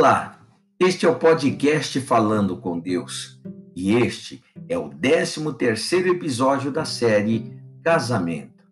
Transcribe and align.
Olá, 0.00 0.38
este 0.78 1.06
é 1.06 1.08
o 1.08 1.16
podcast 1.16 2.00
Falando 2.02 2.56
com 2.56 2.78
Deus 2.78 3.40
e 3.74 3.96
este 3.96 4.40
é 4.68 4.78
o 4.78 4.90
13 4.90 5.52
terceiro 5.54 6.08
episódio 6.08 6.70
da 6.70 6.84
série 6.84 7.60
Casamento. 7.82 8.62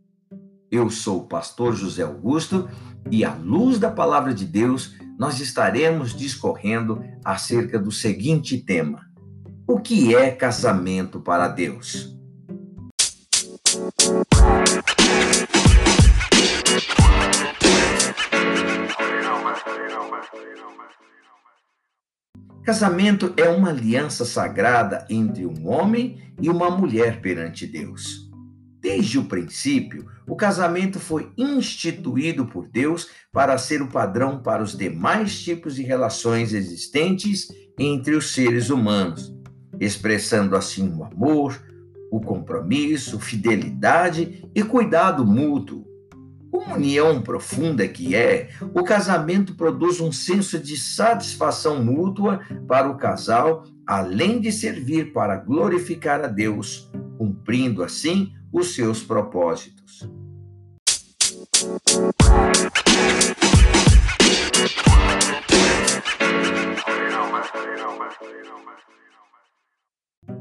Eu 0.70 0.88
sou 0.88 1.22
o 1.22 1.26
pastor 1.26 1.74
José 1.74 2.04
Augusto 2.04 2.70
e 3.10 3.24
à 3.24 3.34
luz 3.34 3.76
da 3.80 3.90
palavra 3.90 4.32
de 4.32 4.44
Deus 4.44 4.94
nós 5.18 5.40
estaremos 5.40 6.14
discorrendo 6.14 7.02
acerca 7.24 7.76
do 7.76 7.90
seguinte 7.90 8.58
tema: 8.58 9.04
O 9.66 9.80
que 9.80 10.14
é 10.14 10.30
casamento 10.30 11.18
para 11.18 11.48
Deus? 11.48 12.16
Casamento 22.66 23.32
é 23.36 23.48
uma 23.48 23.68
aliança 23.68 24.24
sagrada 24.24 25.06
entre 25.08 25.46
um 25.46 25.68
homem 25.68 26.20
e 26.42 26.50
uma 26.50 26.68
mulher 26.68 27.20
perante 27.20 27.64
Deus. 27.64 28.28
Desde 28.80 29.20
o 29.20 29.24
princípio, 29.26 30.08
o 30.26 30.34
casamento 30.34 30.98
foi 30.98 31.30
instituído 31.38 32.44
por 32.44 32.66
Deus 32.66 33.08
para 33.32 33.56
ser 33.56 33.82
o 33.82 33.86
padrão 33.86 34.42
para 34.42 34.64
os 34.64 34.76
demais 34.76 35.40
tipos 35.40 35.76
de 35.76 35.84
relações 35.84 36.52
existentes 36.52 37.46
entre 37.78 38.16
os 38.16 38.32
seres 38.32 38.68
humanos, 38.68 39.32
expressando 39.78 40.56
assim 40.56 40.92
o 40.92 41.04
amor, 41.04 41.62
o 42.10 42.20
compromisso, 42.20 43.20
fidelidade 43.20 44.44
e 44.52 44.64
cuidado 44.64 45.24
mútuo 45.24 45.85
união 46.58 47.20
profunda 47.22 47.86
que 47.86 48.14
é, 48.14 48.50
o 48.74 48.82
casamento 48.82 49.54
produz 49.54 50.00
um 50.00 50.12
senso 50.12 50.58
de 50.58 50.76
satisfação 50.76 51.82
mútua 51.82 52.40
para 52.66 52.88
o 52.88 52.96
casal, 52.96 53.64
além 53.86 54.40
de 54.40 54.50
servir 54.50 55.12
para 55.12 55.36
glorificar 55.36 56.24
a 56.24 56.26
Deus, 56.26 56.90
cumprindo 57.18 57.82
assim 57.82 58.32
os 58.52 58.74
seus 58.74 59.02
propósitos. 59.02 60.08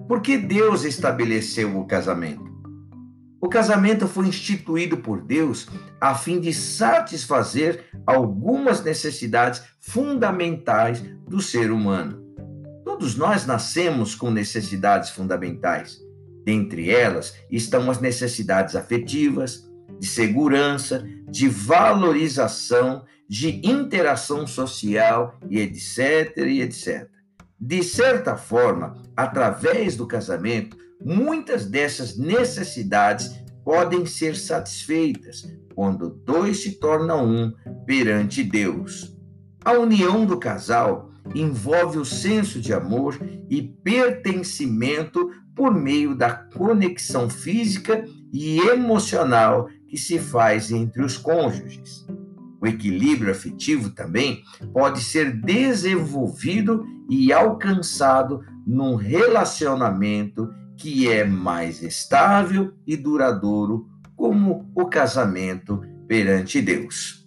Por 0.08 0.22
que 0.22 0.38
Deus 0.38 0.84
estabeleceu 0.84 1.80
o 1.80 1.86
casamento? 1.86 2.55
O 3.46 3.48
casamento 3.48 4.08
foi 4.08 4.26
instituído 4.26 4.98
por 4.98 5.22
Deus 5.22 5.68
a 6.02 6.16
fim 6.16 6.40
de 6.40 6.52
satisfazer 6.52 7.86
algumas 8.04 8.84
necessidades 8.84 9.62
fundamentais 9.80 11.04
do 11.28 11.40
ser 11.40 11.70
humano. 11.70 12.26
Todos 12.84 13.16
nós 13.16 13.46
nascemos 13.46 14.16
com 14.16 14.32
necessidades 14.32 15.12
fundamentais. 15.12 16.00
Dentre 16.44 16.90
elas 16.90 17.36
estão 17.52 17.92
as 17.92 18.02
necessidades 18.02 18.76
afetivas, 18.76 19.70
de 20.00 20.08
segurança, 20.08 21.08
de 21.30 21.48
valorização, 21.48 23.06
de 23.30 23.62
interação 23.64 24.48
social 24.48 25.38
e 25.52 25.60
etc, 25.60 26.36
e 26.38 26.62
etc. 26.64 27.08
De 27.60 27.84
certa 27.84 28.36
forma, 28.36 29.04
através 29.16 29.96
do 29.96 30.08
casamento, 30.08 30.84
Muitas 31.04 31.66
dessas 31.66 32.18
necessidades 32.18 33.32
podem 33.64 34.06
ser 34.06 34.36
satisfeitas 34.36 35.44
quando 35.74 36.10
dois 36.10 36.62
se 36.62 36.80
tornam 36.80 37.28
um 37.28 37.54
perante 37.86 38.44
Deus. 38.44 39.16
A 39.64 39.74
união 39.74 40.26
do 40.26 40.38
casal 40.38 41.12
envolve 41.34 41.98
o 41.98 42.06
senso 42.06 42.62
de 42.62 42.74
amor 42.74 43.18
e 43.50 43.62
pertencimento 43.62 45.32
por 45.56 45.74
meio 45.74 46.16
da 46.16 46.34
conexão 46.34 47.30
física 47.30 48.06
e 48.32 48.60
emocional 48.60 49.68
que 49.88 49.98
se 49.98 50.20
faz 50.20 50.72
entre 50.72 51.04
os 51.04 51.18
cônjuges. 51.18 52.06
O 52.62 52.68
equilíbrio 52.68 53.32
afetivo 53.32 53.90
também 53.90 54.44
pode 54.74 55.02
ser 55.02 55.40
desenvolvido 55.42 56.86
e 57.10 57.32
alcançado 57.32 58.42
num 58.66 58.96
relacionamento 58.96 60.50
que 60.78 61.12
é 61.12 61.24
mais 61.24 61.82
estável 61.82 62.74
e 62.86 62.96
duradouro, 62.96 63.90
como 64.16 64.72
o 64.76 64.86
casamento 64.86 65.82
perante 66.08 66.62
Deus. 66.62 67.26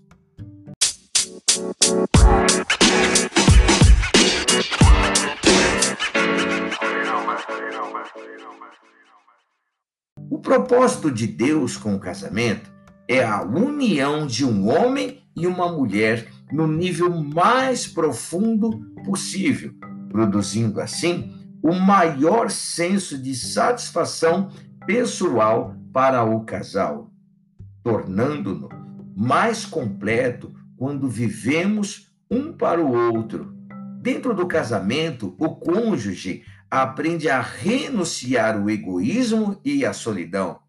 O 10.31 10.39
propósito 10.39 11.11
de 11.11 11.27
Deus 11.27 11.77
com 11.77 11.95
o 11.95 12.01
casamento 12.01 12.71
é 13.09 13.25
a 13.25 13.43
união 13.43 14.27
de 14.27 14.45
um 14.45 14.69
homem 14.69 15.23
e 15.37 15.47
uma 15.47 15.71
mulher 15.71 16.29
no 16.53 16.67
nível 16.67 17.11
mais 17.11 17.87
profundo 17.87 18.81
possível, 19.05 19.73
produzindo 20.11 20.81
assim 20.81 21.38
o 21.63 21.75
maior 21.75 22.51
senso 22.51 23.19
de 23.19 23.35
satisfação 23.35 24.51
pessoal 24.87 25.75
para 25.93 26.25
o 26.25 26.45
casal, 26.45 27.11
tornando-no 27.83 28.69
mais 29.17 29.65
completo 29.67 30.55
quando 30.77 31.09
vivemos 31.09 32.13
um 32.31 32.53
para 32.53 32.81
o 32.81 33.13
outro. 33.13 33.53
Dentro 34.01 34.33
do 34.33 34.47
casamento, 34.47 35.35
o 35.39 35.57
cônjuge 35.57 36.45
aprende 36.71 37.29
a 37.29 37.41
renunciar 37.41 38.63
o 38.63 38.71
egoísmo 38.71 39.61
e 39.65 39.85
a 39.85 39.93
solidão. 39.93 40.61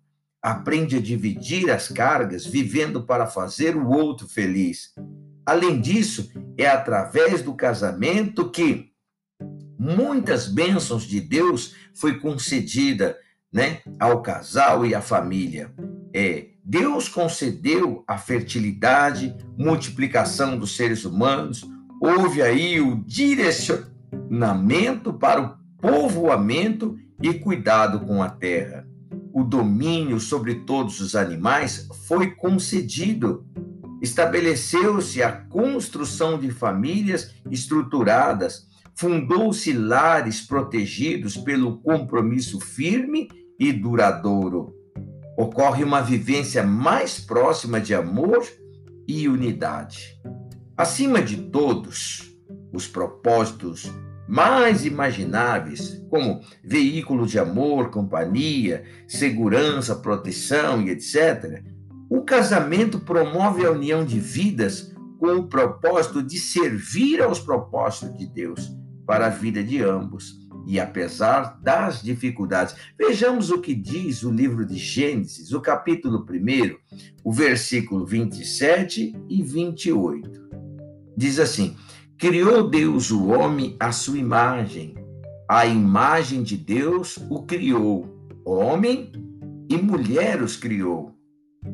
Aprende 0.42 0.96
a 0.96 1.02
dividir 1.02 1.70
as 1.70 1.90
cargas, 1.90 2.46
vivendo 2.46 3.04
para 3.04 3.28
fazer 3.28 3.76
o 3.76 3.90
outro 3.90 4.28
feliz. 4.28 4.94
Além 5.46 5.80
disso, 5.80 6.32
é 6.58 6.68
através 6.68 7.42
do 7.42 7.54
casamento 7.54 8.50
que 8.50 8.89
muitas 9.80 10.48
bênçãos 10.48 11.04
de 11.04 11.22
Deus 11.22 11.74
foi 11.94 12.20
concedida, 12.20 13.18
né, 13.52 13.80
ao 13.98 14.22
casal 14.22 14.86
e 14.86 14.94
à 14.94 15.02
família. 15.02 15.74
É, 16.14 16.50
Deus 16.64 17.08
concedeu 17.08 18.04
a 18.08 18.16
fertilidade, 18.18 19.36
multiplicação 19.58 20.58
dos 20.58 20.76
seres 20.76 21.06
humanos, 21.06 21.66
houve 22.02 22.42
aí 22.42 22.82
o 22.82 23.02
direcionamento 23.06 25.14
para 25.14 25.42
o 25.42 25.58
povoamento 25.80 26.98
e 27.22 27.34
cuidado 27.34 28.02
com 28.02 28.22
a 28.22 28.30
terra. 28.30 28.86
O 29.34 29.44
domínio 29.44 30.20
sobre 30.20 30.56
todos 30.56 31.00
os 31.00 31.16
animais 31.16 31.88
foi 32.08 32.32
concedido. 32.32 33.46
Estabeleceu-se 34.02 35.24
a 35.24 35.32
construção 35.32 36.38
de 36.40 36.52
famílias 36.52 37.34
estruturadas 37.50 38.69
fundou-se 39.00 39.72
lares 39.72 40.42
protegidos 40.42 41.38
pelo 41.38 41.78
compromisso 41.78 42.60
firme 42.60 43.30
e 43.58 43.72
duradouro. 43.72 44.76
Ocorre 45.38 45.86
uma 45.86 46.02
vivência 46.02 46.64
mais 46.64 47.18
próxima 47.18 47.80
de 47.80 47.96
amor 47.96 48.46
e 49.08 49.30
unidade. 49.30 50.20
Acima 50.76 51.22
de 51.22 51.38
todos, 51.38 52.36
os 52.74 52.88
propósitos 52.88 53.90
mais 54.28 54.86
imagináveis, 54.86 56.04
como 56.10 56.42
veículo 56.62 57.26
de 57.26 57.40
amor, 57.40 57.92
companhia, 57.92 58.84
segurança, 59.08 59.96
proteção 59.96 60.81
e 60.81 60.90
etc., 60.90 61.63
o 62.10 62.22
casamento 62.24 63.00
promove 63.00 63.66
a 63.66 63.72
união 63.72 64.04
de 64.04 64.19
vidas 64.19 64.94
com 65.18 65.38
o 65.38 65.48
propósito 65.48 66.22
de 66.22 66.38
servir 66.38 67.22
aos 67.22 67.40
propósitos 67.40 68.18
de 68.18 68.28
Deus 68.28 68.79
para 69.10 69.26
a 69.26 69.30
vida 69.30 69.64
de 69.64 69.82
ambos. 69.82 70.38
E 70.68 70.80
apesar 70.80 71.60
das 71.64 72.00
dificuldades, 72.00 72.76
vejamos 72.96 73.50
o 73.50 73.60
que 73.60 73.74
diz 73.74 74.22
o 74.22 74.32
livro 74.32 74.64
de 74.64 74.78
Gênesis, 74.78 75.52
o 75.52 75.60
capítulo 75.60 76.24
1, 76.30 76.76
o 77.24 77.34
versículo 77.34 78.06
27 78.06 79.16
e 79.28 79.42
28. 79.42 80.30
Diz 81.18 81.40
assim: 81.40 81.76
Criou 82.20 82.70
Deus 82.70 83.10
o 83.10 83.30
homem 83.30 83.76
à 83.80 83.92
sua 83.92 84.20
imagem, 84.20 84.94
a 85.50 85.66
imagem 85.66 86.44
de 86.44 86.56
Deus 86.56 87.18
o 87.32 87.42
criou, 87.48 88.08
homem 88.46 89.12
e 89.68 89.76
mulher 89.76 90.40
os 90.40 90.56
criou. 90.56 91.16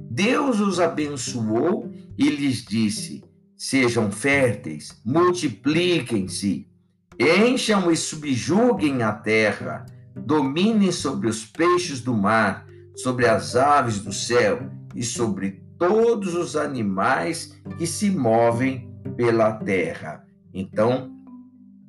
Deus 0.10 0.62
os 0.62 0.80
abençoou 0.80 1.92
e 2.18 2.30
lhes 2.30 2.64
disse: 2.64 3.26
Sejam 3.58 4.10
férteis, 4.10 5.02
multipliquem-se 5.06 6.74
Encham 7.20 7.90
e 7.92 7.96
subjuguem 7.96 9.02
a 9.02 9.12
terra, 9.14 9.86
dominem 10.16 10.92
sobre 10.92 11.28
os 11.28 11.46
peixes 11.46 12.02
do 12.02 12.14
mar, 12.14 12.66
sobre 12.96 13.28
as 13.28 13.56
aves 13.56 14.00
do 14.00 14.12
céu 14.12 14.70
e 14.94 15.04
sobre 15.04 15.64
todos 15.78 16.36
os 16.36 16.56
animais 16.56 17.58
que 17.78 17.86
se 17.86 18.10
movem 18.10 18.90
pela 19.16 19.54
terra. 19.54 20.26
Então, 20.54 21.12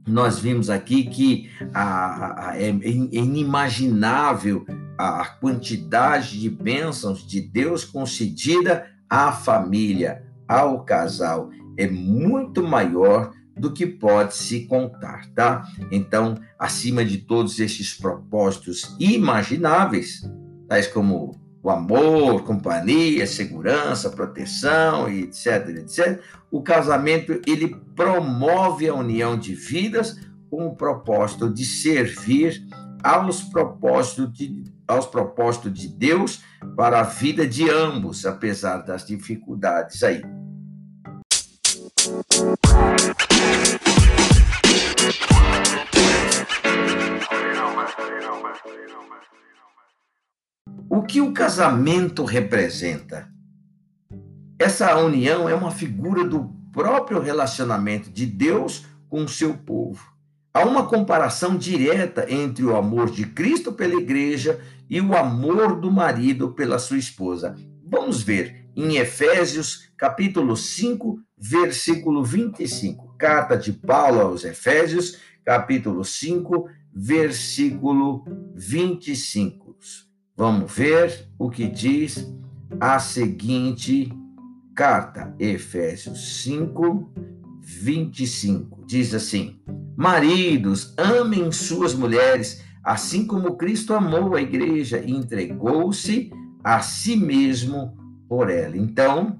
nós 0.07 0.39
vimos 0.39 0.71
aqui 0.71 1.05
que 1.05 1.51
a, 1.75 2.51
a, 2.51 2.61
é, 2.61 2.69
inimaginável 2.69 4.65
a 4.99 5.25
quantidade 5.27 6.41
de 6.41 6.49
bênçãos 6.49 7.27
de 7.27 7.41
Deus 7.41 7.85
concedida 7.85 8.87
à 9.11 9.33
família, 9.33 10.25
ao 10.47 10.85
casal. 10.85 11.51
É 11.77 11.89
muito 11.89 12.63
maior 12.63 13.33
do 13.57 13.73
que 13.73 13.87
pode 13.87 14.35
se 14.35 14.67
contar, 14.67 15.27
tá? 15.35 15.65
Então, 15.91 16.39
acima 16.59 17.05
de 17.05 17.19
todos 17.19 17.59
estes 17.59 17.95
propósitos 17.95 18.95
imagináveis, 18.99 20.29
tais 20.69 20.87
como 20.87 21.41
o 21.63 21.71
amor, 21.71 22.45
companhia, 22.45 23.27
segurança, 23.27 24.11
proteção, 24.11 25.09
etc, 25.09 25.69
etc, 25.79 26.21
o 26.51 26.63
casamento 26.63 27.41
ele 27.47 27.75
promove 27.97 28.89
a 28.89 28.95
união 28.95 29.37
de 29.37 29.55
vidas 29.55 30.17
com 30.49 30.67
o 30.69 30.77
propósito 30.77 31.53
de 31.53 31.65
servir 31.65 32.65
aos 33.03 33.43
propósitos 33.43 34.33
de, 34.33 34.65
aos 34.87 35.07
propósitos 35.07 35.73
de 35.73 35.89
Deus 35.89 36.41
para 36.77 37.01
a 37.01 37.05
vida 37.05 37.47
de 37.47 37.69
ambos, 37.69 38.25
apesar 38.25 38.79
das 38.79 39.05
dificuldades 39.05 40.03
aí. 40.03 40.23
O 50.97 51.03
que 51.03 51.21
o 51.21 51.31
casamento 51.31 52.25
representa? 52.25 53.29
Essa 54.59 54.97
união 54.97 55.47
é 55.47 55.55
uma 55.55 55.71
figura 55.71 56.25
do 56.25 56.51
próprio 56.73 57.21
relacionamento 57.21 58.09
de 58.09 58.25
Deus 58.25 58.87
com 59.07 59.23
o 59.23 59.29
seu 59.29 59.53
povo. 59.59 60.03
Há 60.55 60.65
uma 60.65 60.87
comparação 60.87 61.55
direta 61.55 62.25
entre 62.33 62.65
o 62.65 62.75
amor 62.75 63.11
de 63.11 63.27
Cristo 63.27 63.75
pela 63.75 64.01
igreja 64.01 64.59
e 64.89 64.99
o 64.99 65.15
amor 65.15 65.79
do 65.79 65.93
marido 65.93 66.55
pela 66.55 66.79
sua 66.79 66.97
esposa. 66.97 67.55
Vamos 67.85 68.23
ver 68.23 68.67
em 68.75 68.97
Efésios, 68.97 69.91
capítulo 69.99 70.57
5, 70.57 71.21
versículo 71.37 72.25
25. 72.25 73.17
Carta 73.19 73.55
de 73.55 73.71
Paulo 73.71 74.23
aos 74.23 74.47
Efésios, 74.47 75.19
capítulo 75.45 76.03
5, 76.03 76.71
versículo 76.91 78.25
25. 78.55 79.66
Vamos 80.37 80.71
ver 80.71 81.27
o 81.39 81.49
que 81.49 81.67
diz 81.67 82.31
a 82.79 82.99
seguinte 82.99 84.13
carta, 84.75 85.35
Efésios 85.39 86.43
5, 86.43 87.11
25. 87.63 88.85
Diz 88.87 89.15
assim: 89.15 89.59
Maridos, 89.97 90.93
amem 90.99 91.51
suas 91.51 91.95
mulheres, 91.95 92.63
assim 92.85 93.27
como 93.27 93.57
Cristo 93.57 93.95
amou 93.95 94.35
a 94.35 94.43
igreja 94.43 94.99
e 94.99 95.11
entregou-se 95.11 96.31
a 96.63 96.81
si 96.81 97.17
mesmo 97.17 97.97
por 98.29 98.51
ela. 98.51 98.77
Então, 98.77 99.39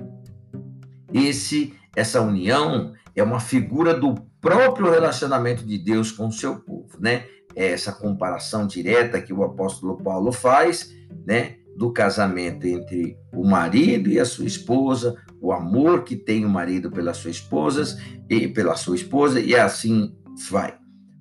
esse 1.13 1.75
essa 1.95 2.23
união 2.23 2.95
é 3.15 3.23
uma 3.23 3.41
figura 3.41 3.93
do 3.93 4.15
próprio 4.41 4.91
relacionamento 4.91 5.63
de 5.67 5.77
Deus 5.77 6.11
com 6.11 6.29
o 6.29 6.33
seu 6.33 6.57
povo, 6.61 6.99
né? 6.99 7.27
É 7.57 7.73
essa 7.73 7.91
comparação 7.91 8.67
direta 8.67 9.21
que 9.21 9.33
o 9.33 9.43
apóstolo 9.43 9.97
Paulo 9.97 10.31
faz, 10.31 10.95
né? 11.27 11.57
Do 11.75 11.91
casamento 11.91 12.67
entre 12.67 13.17
o 13.35 13.43
marido 13.45 14.11
e 14.11 14.21
a 14.21 14.25
sua 14.25 14.47
esposa, 14.47 15.17
o 15.41 15.53
amor 15.53 16.05
que 16.05 16.17
tem 16.17 16.45
o 16.45 16.51
marido 16.51 16.91
pela 16.91 17.15
sua 17.15 17.31
esposa 17.31 17.99
e 18.29 18.47
pela 18.49 18.77
sua 18.77 18.97
esposa 18.97 19.41
e 19.41 19.57
assim 19.57 20.15
vai. 20.51 20.77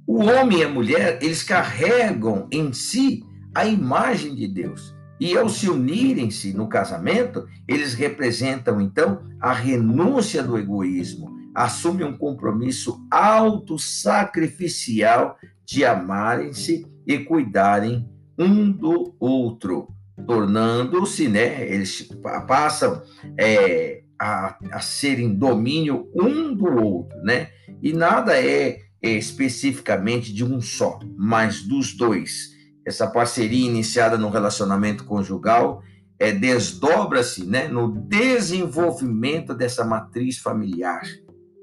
O 0.08 0.24
homem 0.24 0.60
e 0.60 0.64
a 0.64 0.70
mulher, 0.70 1.20
eles 1.22 1.42
carregam 1.42 2.48
em 2.52 2.72
si 2.74 3.24
a 3.56 3.66
imagem 3.66 4.36
de 4.36 4.48
Deus. 4.48 4.94
E 5.20 5.38
ao 5.38 5.48
se 5.48 5.70
unirem-se 5.70 6.54
no 6.54 6.68
casamento, 6.68 7.48
eles 7.68 7.94
representam 7.94 8.82
então 8.82 9.24
a 9.40 9.54
renúncia 9.54 10.44
do 10.44 10.58
egoísmo, 10.58 11.35
assumem 11.56 12.06
um 12.06 12.18
compromisso 12.18 13.08
autossacrificial 13.10 15.38
de 15.66 15.86
amarem-se 15.86 16.86
e 17.08 17.20
cuidarem 17.20 18.06
um 18.38 18.70
do 18.70 19.16
outro, 19.20 19.88
tornando-se, 20.28 21.30
né? 21.30 21.66
Eles 21.68 22.10
passam 22.48 23.02
é, 23.40 24.04
a, 24.20 24.58
a 24.72 24.80
serem 24.82 25.34
domínio 25.34 26.12
um 26.14 26.54
do 26.54 26.66
outro, 26.66 27.18
né? 27.24 27.48
E 27.82 27.94
nada 27.94 28.38
é 28.38 28.80
especificamente 29.02 30.34
de 30.34 30.44
um 30.44 30.60
só, 30.60 31.00
mas 31.18 31.62
dos 31.62 31.96
dois. 31.96 32.54
Essa 32.86 33.08
parceria 33.08 33.66
iniciada 33.66 34.18
no 34.18 34.30
relacionamento 34.30 35.06
conjugal 35.06 35.82
é, 36.20 36.32
desdobra-se 36.32 37.46
né, 37.46 37.68
no 37.68 37.92
desenvolvimento 37.92 39.54
dessa 39.54 39.84
matriz 39.84 40.38
familiar. 40.38 41.02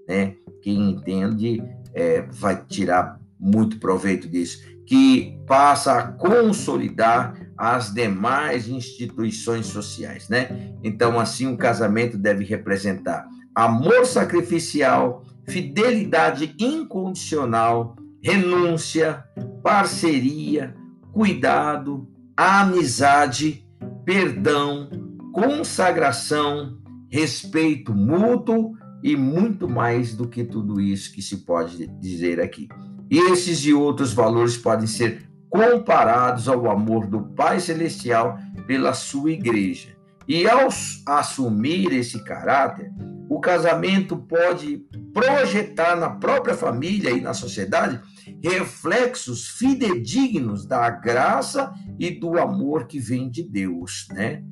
Né? 0.08 0.34
Quem 0.62 0.90
entende 0.90 1.62
é, 1.94 2.22
vai 2.22 2.64
tirar 2.64 3.20
muito 3.38 3.78
proveito 3.78 4.28
disso, 4.28 4.62
que 4.86 5.38
passa 5.46 5.98
a 5.98 6.12
consolidar 6.12 7.34
as 7.58 7.92
demais 7.92 8.68
instituições 8.68 9.66
sociais. 9.66 10.28
Né? 10.28 10.74
Então, 10.82 11.18
assim, 11.18 11.52
o 11.52 11.56
casamento 11.56 12.16
deve 12.16 12.44
representar 12.44 13.26
amor 13.54 14.06
sacrificial, 14.06 15.24
fidelidade 15.46 16.54
incondicional, 16.58 17.96
renúncia, 18.22 19.24
parceria, 19.62 20.74
cuidado, 21.12 22.08
amizade, 22.36 23.66
perdão, 24.04 24.88
consagração, 25.32 26.78
respeito 27.10 27.94
mútuo 27.94 28.74
e 29.02 29.16
muito 29.16 29.68
mais 29.68 30.14
do 30.14 30.28
que 30.28 30.44
tudo 30.44 30.80
isso 30.80 31.12
que 31.12 31.20
se 31.20 31.38
pode 31.38 31.86
dizer 32.00 32.40
aqui. 32.40 32.68
Esses 33.10 33.64
e 33.64 33.74
outros 33.74 34.12
valores 34.12 34.56
podem 34.56 34.86
ser 34.86 35.28
comparados 35.50 36.48
ao 36.48 36.70
amor 36.70 37.06
do 37.06 37.20
Pai 37.20 37.60
Celestial 37.60 38.38
pela 38.66 38.94
sua 38.94 39.32
igreja. 39.32 39.96
E 40.26 40.48
ao 40.48 40.68
assumir 41.06 41.92
esse 41.92 42.22
caráter, 42.24 42.90
o 43.28 43.40
casamento 43.40 44.16
pode 44.16 44.84
projetar 45.12 45.96
na 45.96 46.10
própria 46.10 46.54
família 46.54 47.10
e 47.10 47.20
na 47.20 47.34
sociedade 47.34 48.00
reflexos 48.42 49.48
fidedignos 49.48 50.64
da 50.64 50.88
graça 50.88 51.72
e 51.98 52.10
do 52.10 52.38
amor 52.38 52.86
que 52.86 52.98
vem 52.98 53.28
de 53.30 53.42
Deus, 53.42 54.06
né? 54.10 54.42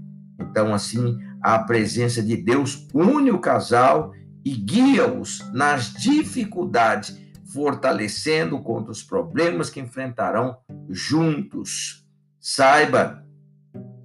Então, 0.40 0.74
assim, 0.74 1.18
a 1.42 1.58
presença 1.58 2.22
de 2.22 2.36
Deus 2.36 2.86
une 2.94 3.30
o 3.30 3.38
casal 3.38 4.12
e 4.44 4.54
guia-os 4.54 5.50
nas 5.52 5.92
dificuldades, 5.92 7.18
fortalecendo 7.52 8.60
contra 8.60 8.92
os 8.92 9.02
problemas 9.02 9.68
que 9.70 9.80
enfrentarão 9.80 10.56
juntos. 10.88 12.06
Saiba, 12.38 13.24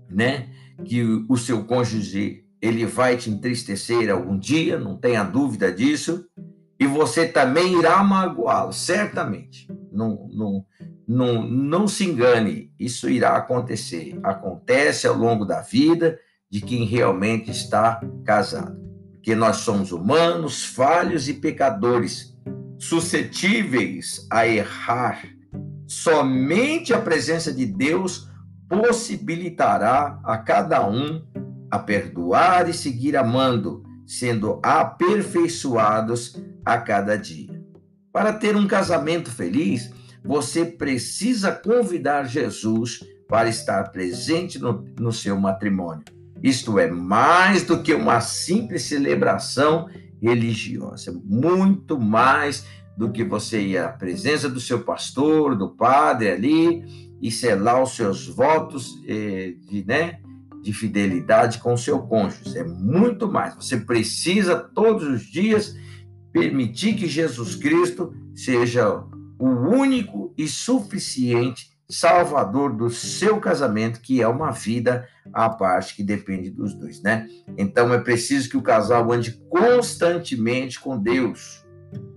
né, 0.09 0.49
que 0.83 1.03
o 1.29 1.37
seu 1.37 1.63
cônjuge 1.65 2.43
ele 2.61 2.85
vai 2.85 3.15
te 3.15 3.29
entristecer 3.29 4.09
algum 4.09 4.37
dia, 4.37 4.79
não 4.79 4.97
tenha 4.97 5.23
dúvida 5.23 5.71
disso, 5.71 6.25
e 6.79 6.85
você 6.85 7.27
também 7.27 7.77
irá 7.77 8.03
magoá-lo, 8.03 8.73
certamente. 8.73 9.67
Não, 9.91 10.27
não, 10.33 10.65
não, 11.07 11.47
não 11.47 11.87
se 11.87 12.03
engane, 12.03 12.73
isso 12.79 13.09
irá 13.09 13.37
acontecer. 13.37 14.19
Acontece 14.23 15.07
ao 15.07 15.15
longo 15.15 15.45
da 15.45 15.61
vida 15.61 16.19
de 16.49 16.61
quem 16.61 16.85
realmente 16.85 17.51
está 17.51 18.01
casado. 18.25 18.84
Porque 19.25 19.35
nós 19.35 19.55
somos 19.55 19.91
humanos, 19.91 20.63
falhos 20.63 21.27
e 21.27 21.33
pecadores, 21.33 22.37
suscetíveis 22.77 24.27
a 24.29 24.45
errar. 24.45 25.25
Somente 25.87 26.93
a 26.93 27.01
presença 27.01 27.51
de 27.51 27.65
Deus 27.65 28.29
possibilitará 28.69 30.19
a 30.23 30.37
cada 30.37 30.87
um 30.87 31.25
a 31.71 31.79
perdoar 31.79 32.69
e 32.69 32.73
seguir 32.73 33.17
amando, 33.17 33.81
sendo 34.05 34.59
aperfeiçoados 34.61 36.39
a 36.63 36.77
cada 36.77 37.17
dia. 37.17 37.59
Para 38.13 38.31
ter 38.31 38.55
um 38.55 38.67
casamento 38.67 39.31
feliz, 39.31 39.91
você 40.23 40.63
precisa 40.63 41.51
convidar 41.51 42.25
Jesus 42.25 43.03
para 43.27 43.49
estar 43.49 43.91
presente 43.91 44.59
no, 44.59 44.85
no 44.99 45.11
seu 45.11 45.35
matrimônio. 45.35 46.14
Isto 46.43 46.77
é 46.79 46.89
mais 46.89 47.63
do 47.63 47.81
que 47.81 47.93
uma 47.93 48.21
simples 48.21 48.83
celebração 48.83 49.87
religiosa, 50.21 51.11
muito 51.23 51.99
mais 51.99 52.65
do 52.97 53.11
que 53.11 53.23
você 53.23 53.61
ir 53.61 53.77
à 53.77 53.89
presença 53.89 54.49
do 54.49 54.59
seu 54.59 54.83
pastor, 54.83 55.55
do 55.55 55.69
padre 55.69 56.29
ali 56.29 57.15
e 57.21 57.29
selar 57.31 57.81
os 57.81 57.95
seus 57.95 58.27
votos 58.27 59.01
eh, 59.07 59.55
de, 59.67 59.85
né, 59.85 60.19
de 60.61 60.73
fidelidade 60.73 61.59
com 61.59 61.73
o 61.73 61.77
seu 61.77 61.99
cônjuge. 61.99 62.57
É 62.57 62.63
muito 62.63 63.31
mais. 63.31 63.55
Você 63.55 63.77
precisa 63.77 64.55
todos 64.55 65.07
os 65.07 65.23
dias 65.23 65.75
permitir 66.31 66.95
que 66.95 67.07
Jesus 67.07 67.55
Cristo 67.55 68.13
seja 68.33 69.03
o 69.37 69.47
único 69.47 70.33
e 70.37 70.47
suficiente 70.47 71.74
salvador 71.89 72.73
do 72.73 72.89
seu 72.89 73.39
casamento, 73.39 74.01
que 74.01 74.21
é 74.21 74.27
uma 74.27 74.51
vida 74.51 75.07
à 75.33 75.49
parte 75.49 75.95
que 75.95 76.03
depende 76.03 76.49
dos 76.49 76.73
dois, 76.73 77.01
né? 77.01 77.27
Então 77.57 77.93
é 77.93 77.99
preciso 77.99 78.49
que 78.49 78.57
o 78.57 78.61
casal 78.61 79.11
ande 79.11 79.33
constantemente 79.49 80.79
com 80.79 80.97
Deus, 80.97 81.65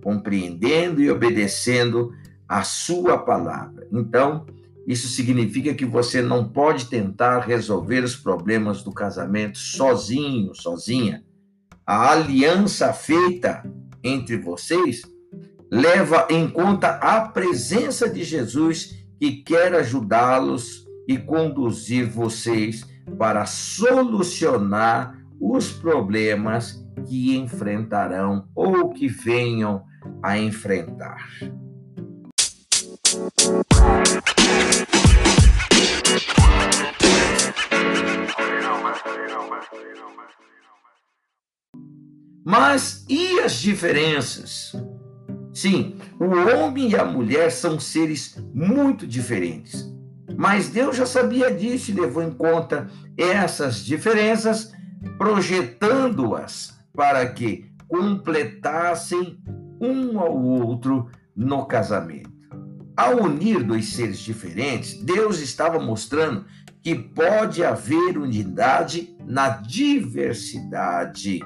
compreendendo 0.03 1.01
e 1.01 1.09
obedecendo 1.09 2.11
a 2.47 2.63
sua 2.63 3.17
palavra. 3.17 3.87
Então, 3.91 4.45
isso 4.87 5.07
significa 5.07 5.73
que 5.75 5.85
você 5.85 6.19
não 6.19 6.49
pode 6.49 6.85
tentar 6.87 7.41
resolver 7.41 8.03
os 8.03 8.15
problemas 8.15 8.81
do 8.81 8.91
casamento 8.91 9.59
sozinho, 9.59 10.55
sozinha. 10.55 11.23
A 11.85 12.11
aliança 12.11 12.91
feita 12.91 13.63
entre 14.03 14.37
vocês 14.37 15.03
leva 15.71 16.27
em 16.31 16.49
conta 16.49 16.95
a 16.95 17.21
presença 17.21 18.09
de 18.09 18.23
Jesus 18.23 18.98
que 19.19 19.43
quer 19.43 19.75
ajudá-los 19.75 20.87
e 21.07 21.17
conduzir 21.17 22.07
vocês 22.07 22.87
para 23.17 23.45
solucionar 23.45 25.19
os 25.39 25.71
problemas 25.71 26.85
que 27.07 27.35
enfrentarão 27.35 28.47
ou 28.55 28.89
que 28.91 29.07
venham 29.07 29.83
a 30.23 30.37
enfrentar. 30.37 31.27
Mas 42.45 43.05
e 43.07 43.39
as 43.41 43.59
diferenças? 43.59 44.73
Sim, 45.59 45.97
o 46.17 46.23
homem 46.25 46.91
e 46.91 46.95
a 46.95 47.03
mulher 47.03 47.51
são 47.51 47.77
seres 47.77 48.41
muito 48.53 49.05
diferentes. 49.05 49.93
Mas 50.37 50.69
Deus 50.69 50.95
já 50.95 51.05
sabia 51.05 51.53
disso 51.53 51.91
e 51.91 51.95
levou 51.95 52.23
em 52.23 52.31
conta 52.31 52.87
essas 53.17 53.83
diferenças, 53.83 54.71
projetando-as 55.17 56.79
para 56.95 57.25
que 57.27 57.69
completassem 57.89 59.37
um 59.81 60.17
ao 60.17 60.41
outro 60.41 61.09
no 61.35 61.65
casamento. 61.65 62.31
Ao 62.95 63.21
unir 63.21 63.61
dois 63.61 63.89
seres 63.89 64.19
diferentes, 64.19 64.93
Deus 65.03 65.41
estava 65.41 65.77
mostrando 65.77 66.45
que 66.81 66.95
pode 66.95 67.65
haver 67.65 68.17
unidade 68.17 69.13
na 69.27 69.49
diversidade. 69.49 71.41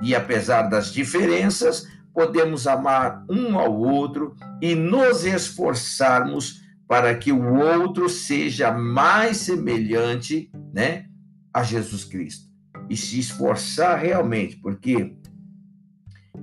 E 0.00 0.14
apesar 0.14 0.62
das 0.62 0.90
diferenças, 0.90 1.86
podemos 2.12 2.66
amar 2.66 3.24
um 3.28 3.58
ao 3.58 3.76
outro 3.76 4.34
e 4.60 4.74
nos 4.74 5.24
esforçarmos 5.24 6.60
para 6.88 7.14
que 7.14 7.30
o 7.30 7.54
outro 7.54 8.08
seja 8.08 8.72
mais 8.72 9.36
semelhante, 9.36 10.50
né, 10.74 11.06
a 11.54 11.62
Jesus 11.62 12.04
Cristo. 12.04 12.50
E 12.88 12.96
se 12.96 13.20
esforçar 13.20 13.98
realmente, 13.98 14.56
porque 14.56 15.14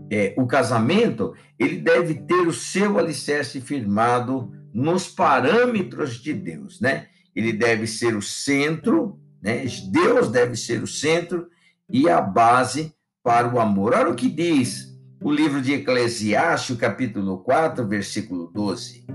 é, 0.09 0.33
o 0.37 0.47
casamento 0.47 1.33
ele 1.59 1.77
deve 1.77 2.13
ter 2.13 2.47
o 2.47 2.53
seu 2.53 2.97
alicerce 2.97 3.59
firmado 3.59 4.51
nos 4.73 5.09
parâmetros 5.09 6.21
de 6.21 6.33
Deus, 6.33 6.79
né? 6.79 7.07
Ele 7.35 7.51
deve 7.51 7.85
ser 7.85 8.15
o 8.15 8.21
centro, 8.21 9.19
né? 9.41 9.65
Deus 9.91 10.29
deve 10.29 10.55
ser 10.55 10.81
o 10.81 10.87
centro 10.87 11.49
e 11.89 12.09
a 12.09 12.21
base 12.21 12.93
para 13.21 13.53
o 13.53 13.59
amor. 13.59 13.93
Olha 13.93 14.09
o 14.09 14.15
que 14.15 14.29
diz 14.29 14.86
o 15.21 15.31
livro 15.31 15.61
de 15.61 15.73
Eclesiastes, 15.73 16.77
capítulo 16.77 17.39
4, 17.39 17.87
versículo 17.87 18.51
12. 18.53 19.05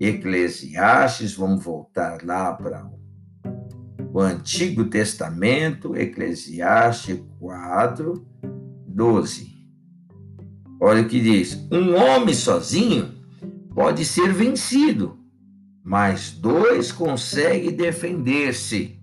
Eclesiastes, 0.00 1.34
vamos 1.34 1.62
voltar 1.62 2.24
lá 2.24 2.52
para 2.52 2.90
o 4.12 4.20
Antigo 4.20 4.84
Testamento, 4.86 5.96
Eclesiastes 5.96 7.20
4, 7.38 8.26
12. 8.88 9.52
Olha 10.80 11.02
o 11.02 11.08
que 11.08 11.20
diz: 11.20 11.54
Um 11.70 11.94
homem 11.94 12.34
sozinho 12.34 13.14
pode 13.72 14.04
ser 14.04 14.32
vencido, 14.32 15.18
mas 15.84 16.32
dois 16.32 16.90
conseguem 16.90 17.72
defender-se. 17.72 19.00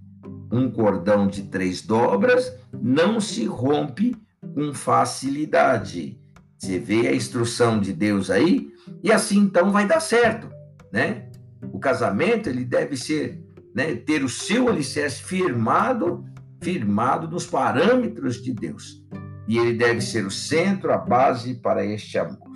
Um 0.52 0.70
cordão 0.70 1.28
de 1.28 1.44
três 1.44 1.82
dobras 1.82 2.52
não 2.74 3.22
se 3.22 3.46
rompe 3.46 4.16
com 4.54 4.74
facilidade. 4.74 6.20
Você 6.60 6.78
vê 6.78 7.08
a 7.08 7.16
instrução 7.16 7.80
de 7.80 7.94
Deus 7.94 8.30
aí, 8.30 8.70
e 9.02 9.14
assim 9.14 9.40
então 9.40 9.72
vai 9.72 9.88
dar 9.88 10.02
certo, 10.02 10.50
né? 10.92 11.30
O 11.72 11.80
casamento 11.80 12.50
ele 12.50 12.66
deve 12.66 12.98
ser, 12.98 13.42
né, 13.74 13.96
ter 13.96 14.24
o 14.24 14.30
seu 14.30 14.68
alicerce 14.68 15.24
firmado, 15.24 16.26
firmado 16.62 17.30
nos 17.30 17.46
parâmetros 17.46 18.44
de 18.44 18.54
Deus. 18.54 19.02
E 19.48 19.58
ele 19.58 19.74
deve 19.74 20.02
ser 20.02 20.26
o 20.26 20.32
centro, 20.32 20.92
a 20.92 20.98
base 20.98 21.56
para 21.56 21.86
este 21.86 22.18
amor. 22.18 22.50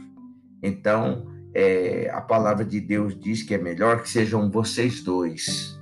Então, 0.62 1.26
é, 1.54 2.10
a 2.14 2.22
palavra 2.22 2.66
de 2.66 2.82
Deus 2.82 3.18
diz 3.18 3.42
que 3.42 3.54
é 3.54 3.58
melhor 3.58 4.02
que 4.02 4.10
sejam 4.10 4.52
vocês 4.52 5.02
dois 5.02 5.80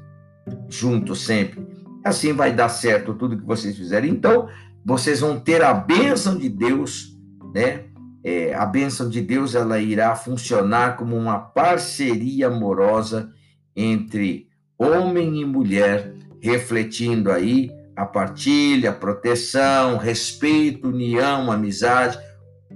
juntos 0.69 1.25
sempre. 1.25 1.67
Assim 2.03 2.33
vai 2.33 2.53
dar 2.53 2.69
certo 2.69 3.13
tudo 3.13 3.37
que 3.37 3.45
vocês 3.45 3.75
fizerem. 3.75 4.11
Então, 4.11 4.47
vocês 4.85 5.19
vão 5.19 5.39
ter 5.39 5.63
a 5.63 5.73
bênção 5.73 6.37
de 6.37 6.49
Deus, 6.49 7.17
né? 7.53 7.90
É, 8.23 8.53
a 8.53 8.65
bênção 8.65 9.09
de 9.09 9.21
Deus 9.21 9.55
ela 9.55 9.79
irá 9.79 10.15
funcionar 10.15 10.95
como 10.95 11.15
uma 11.15 11.39
parceria 11.39 12.47
amorosa 12.47 13.31
entre 13.75 14.47
homem 14.77 15.41
e 15.41 15.45
mulher, 15.45 16.13
refletindo 16.39 17.31
aí 17.31 17.71
a 17.95 18.05
partilha, 18.05 18.91
proteção, 18.91 19.97
respeito, 19.97 20.89
união, 20.89 21.51
amizade, 21.51 22.17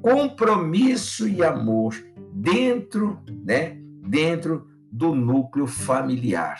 compromisso 0.01 1.27
e 1.27 1.43
amor 1.43 1.95
dentro, 2.31 3.19
né, 3.43 3.77
dentro 4.07 4.67
do 4.91 5.15
núcleo 5.15 5.65
familiar, 5.67 6.59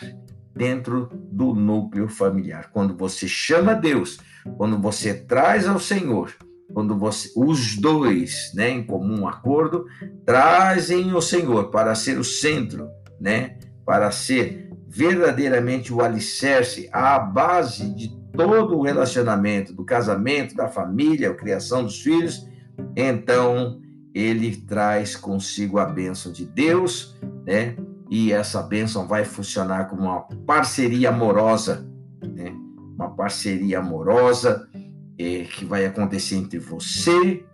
dentro 0.54 1.08
do 1.30 1.54
núcleo 1.54 2.08
familiar. 2.08 2.70
Quando 2.72 2.96
você 2.96 3.28
chama 3.28 3.74
Deus, 3.74 4.18
quando 4.56 4.78
você 4.80 5.14
traz 5.14 5.66
ao 5.68 5.78
Senhor, 5.78 6.32
quando 6.76 6.94
você, 6.94 7.32
os 7.34 7.74
dois, 7.74 8.52
né, 8.54 8.68
em 8.68 8.84
comum 8.84 9.26
acordo, 9.26 9.86
trazem 10.26 11.14
o 11.14 11.22
Senhor 11.22 11.70
para 11.70 11.94
ser 11.94 12.18
o 12.18 12.22
centro, 12.22 12.90
né, 13.18 13.56
para 13.82 14.10
ser 14.10 14.68
verdadeiramente 14.86 15.90
o 15.90 16.02
alicerce, 16.02 16.86
a 16.92 17.18
base 17.18 17.94
de 17.94 18.14
todo 18.30 18.76
o 18.76 18.82
relacionamento, 18.82 19.72
do 19.72 19.86
casamento, 19.86 20.54
da 20.54 20.68
família, 20.68 21.30
a 21.30 21.34
criação 21.34 21.82
dos 21.82 22.02
filhos, 22.02 22.46
então 22.94 23.80
ele 24.14 24.54
traz 24.54 25.16
consigo 25.16 25.78
a 25.78 25.86
bênção 25.86 26.30
de 26.30 26.44
Deus, 26.44 27.16
né? 27.46 27.74
E 28.10 28.32
essa 28.32 28.62
bênção 28.62 29.08
vai 29.08 29.24
funcionar 29.24 29.88
como 29.88 30.02
uma 30.02 30.20
parceria 30.46 31.08
amorosa, 31.08 31.88
né? 32.22 32.54
Uma 32.94 33.16
parceria 33.16 33.78
amorosa 33.78 34.68
que 35.16 35.64
vai 35.64 35.86
acontecer 35.86 36.36
entre 36.36 36.58
você, 36.58 37.44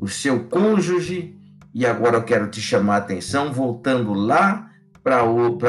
o 0.00 0.08
seu 0.08 0.44
cônjuge, 0.48 1.36
e 1.72 1.84
agora 1.84 2.16
eu 2.16 2.22
quero 2.22 2.48
te 2.48 2.60
chamar 2.60 2.94
a 2.94 2.98
atenção, 2.98 3.52
voltando 3.52 4.14
lá 4.14 4.70
para 5.02 5.20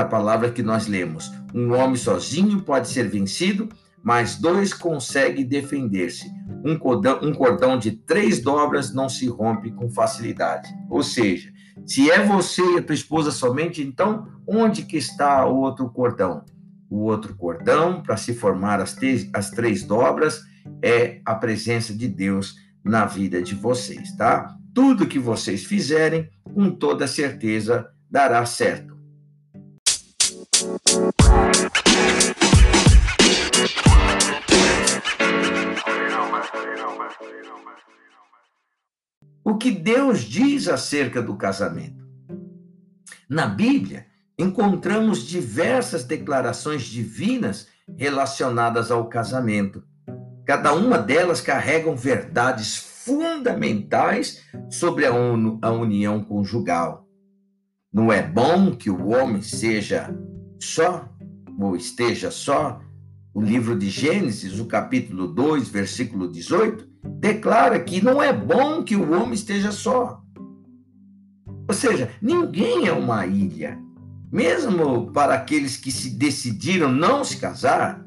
a 0.01 0.05
palavra 0.05 0.51
que 0.51 0.63
nós 0.63 0.87
lemos. 0.87 1.31
Um 1.53 1.73
homem 1.73 1.95
sozinho 1.95 2.61
pode 2.61 2.87
ser 2.87 3.09
vencido, 3.09 3.67
mas 4.03 4.35
dois 4.35 4.73
conseguem 4.73 5.45
defender-se. 5.45 6.31
Um 6.63 6.77
cordão, 6.77 7.19
um 7.21 7.33
cordão 7.33 7.77
de 7.77 7.91
três 7.91 8.41
dobras 8.41 8.93
não 8.93 9.09
se 9.09 9.27
rompe 9.27 9.71
com 9.71 9.89
facilidade. 9.89 10.69
Ou 10.89 11.01
seja, 11.01 11.51
se 11.85 12.09
é 12.09 12.23
você 12.23 12.61
e 12.61 12.77
a 12.77 12.83
tua 12.83 12.95
esposa 12.95 13.31
somente, 13.31 13.81
então 13.81 14.27
onde 14.47 14.83
que 14.83 14.97
está 14.97 15.45
o 15.45 15.57
outro 15.57 15.89
cordão? 15.89 16.45
O 16.89 16.99
outro 17.05 17.35
cordão, 17.35 18.01
para 18.01 18.15
se 18.15 18.33
formar 18.33 18.79
as, 18.79 18.95
as 19.33 19.49
três 19.49 19.83
dobras, 19.83 20.41
é 20.85 21.19
a 21.25 21.33
presença 21.33 21.91
de 21.95 22.07
Deus 22.07 22.57
na 22.83 23.07
vida 23.07 23.41
de 23.41 23.55
vocês, 23.55 24.15
tá? 24.15 24.55
Tudo 24.71 25.07
que 25.07 25.17
vocês 25.17 25.63
fizerem, 25.63 26.29
com 26.53 26.69
toda 26.69 27.07
certeza, 27.07 27.91
dará 28.07 28.45
certo. 28.45 28.95
O 39.43 39.57
que 39.57 39.71
Deus 39.71 40.21
diz 40.21 40.67
acerca 40.67 41.19
do 41.19 41.35
casamento? 41.35 42.05
Na 43.27 43.47
Bíblia, 43.47 44.05
encontramos 44.37 45.25
diversas 45.25 46.03
declarações 46.03 46.83
divinas 46.83 47.67
relacionadas 47.97 48.91
ao 48.91 49.09
casamento. 49.09 49.83
Cada 50.45 50.73
uma 50.73 50.99
delas 50.99 51.41
carregam 51.41 51.95
verdades 51.95 52.77
fundamentais 52.77 54.43
sobre 54.69 55.05
a, 55.05 55.13
un 55.13 55.57
a 55.61 55.71
união 55.71 56.23
conjugal. 56.23 57.07
Não 57.91 58.13
é 58.13 58.21
bom 58.21 58.75
que 58.75 58.89
o 58.89 59.07
homem 59.07 59.41
seja 59.41 60.15
só, 60.59 61.09
ou 61.59 61.75
esteja 61.75 62.29
só. 62.29 62.79
O 63.33 63.41
livro 63.41 63.77
de 63.77 63.89
Gênesis, 63.89 64.59
o 64.59 64.65
capítulo 64.65 65.27
2, 65.27 65.67
versículo 65.67 66.31
18, 66.31 66.87
declara 67.19 67.79
que 67.79 68.03
não 68.03 68.21
é 68.21 68.31
bom 68.31 68.83
que 68.83 68.95
o 68.95 69.13
homem 69.13 69.33
esteja 69.33 69.71
só. 69.71 70.21
Ou 71.67 71.73
seja, 71.73 72.11
ninguém 72.21 72.87
é 72.87 72.93
uma 72.93 73.25
ilha. 73.25 73.79
Mesmo 74.31 75.11
para 75.11 75.33
aqueles 75.33 75.75
que 75.75 75.91
se 75.91 76.11
decidiram 76.11 76.91
não 76.91 77.23
se 77.23 77.37
casar, 77.37 78.05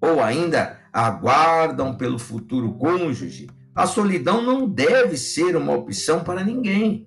ou 0.00 0.22
ainda 0.22 0.79
aguardam 0.92 1.96
pelo 1.96 2.18
futuro 2.18 2.72
cônjuge, 2.74 3.48
a 3.74 3.86
solidão 3.86 4.42
não 4.42 4.68
deve 4.68 5.16
ser 5.16 5.56
uma 5.56 5.74
opção 5.74 6.20
para 6.20 6.44
ninguém. 6.44 7.06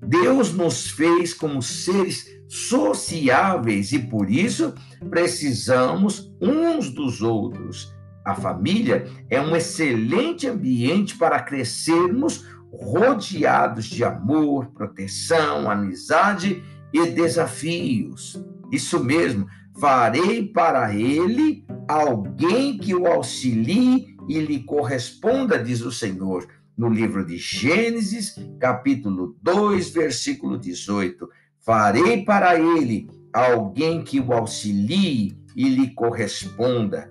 Deus 0.00 0.52
nos 0.52 0.90
fez 0.90 1.34
como 1.34 1.62
seres 1.62 2.26
sociáveis 2.48 3.92
e 3.92 3.98
por 3.98 4.30
isso 4.30 4.74
precisamos 5.10 6.32
uns 6.40 6.90
dos 6.90 7.20
outros. 7.20 7.92
A 8.24 8.34
família 8.34 9.06
é 9.28 9.40
um 9.40 9.54
excelente 9.54 10.46
ambiente 10.46 11.16
para 11.16 11.40
crescermos 11.40 12.46
rodeados 12.72 13.86
de 13.86 14.04
amor, 14.04 14.66
proteção, 14.72 15.70
amizade 15.70 16.62
e 16.92 17.06
desafios. 17.06 18.42
Isso 18.70 19.02
mesmo, 19.02 19.46
farei 19.78 20.46
para 20.46 20.94
ele 20.94 21.64
alguém 21.88 22.76
que 22.76 22.94
o 22.94 23.06
auxilie 23.06 24.14
e 24.28 24.38
lhe 24.38 24.62
corresponda, 24.62 25.58
diz 25.58 25.80
o 25.80 25.90
Senhor, 25.90 26.46
no 26.76 26.88
livro 26.88 27.24
de 27.24 27.38
Gênesis, 27.38 28.36
capítulo 28.60 29.36
2, 29.42 29.88
versículo 29.88 30.58
18. 30.58 31.28
Farei 31.64 32.24
para 32.24 32.60
ele 32.60 33.08
alguém 33.32 34.04
que 34.04 34.20
o 34.20 34.32
auxilie 34.32 35.36
e 35.56 35.68
lhe 35.68 35.94
corresponda. 35.94 37.10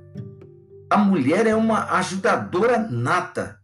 A 0.90 0.98
mulher 0.98 1.48
é 1.48 1.56
uma 1.56 1.92
ajudadora 1.98 2.78
nata. 2.78 3.60